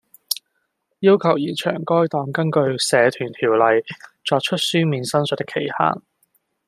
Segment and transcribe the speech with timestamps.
[1.01, 3.63] 要求延長該黨根據《社團條例》
[4.23, 6.01] 作出書面申述的期限